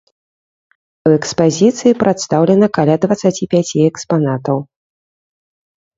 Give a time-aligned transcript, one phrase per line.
[1.09, 4.57] У экспазіцыі прадстаўлена каля дваццаці пяці экспанатаў.